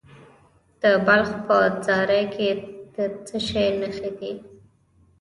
د 0.81 0.83
بلخ 1.05 1.29
په 1.45 1.57
زاري 1.85 2.23
کې 2.33 2.49
د 2.93 2.97
څه 3.25 3.37
شي 3.47 3.65
نښې 3.79 4.09
دي؟ 4.17 4.31